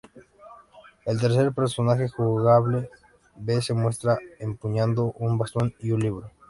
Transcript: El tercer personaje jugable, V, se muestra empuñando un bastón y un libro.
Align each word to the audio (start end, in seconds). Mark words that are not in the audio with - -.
El 1.05 1.21
tercer 1.21 1.53
personaje 1.53 2.07
jugable, 2.09 2.89
V, 3.35 3.61
se 3.61 3.75
muestra 3.75 4.17
empuñando 4.39 5.13
un 5.19 5.37
bastón 5.37 5.75
y 5.79 5.91
un 5.91 5.99
libro. 5.99 6.31